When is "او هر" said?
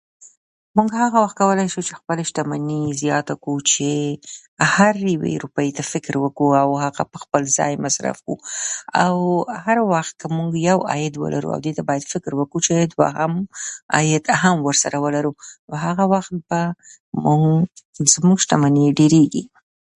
9.05-9.77